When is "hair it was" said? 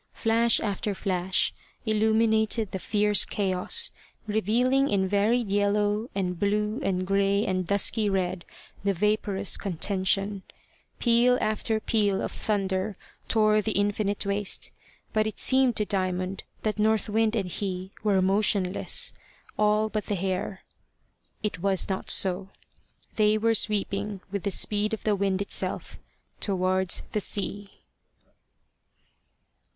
20.15-21.87